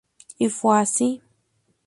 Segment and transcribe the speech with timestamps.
[0.39, 1.21] Y fue así.